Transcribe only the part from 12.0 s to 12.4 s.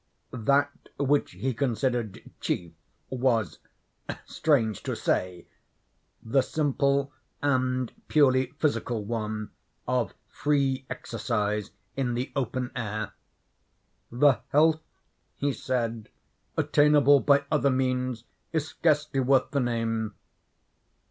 the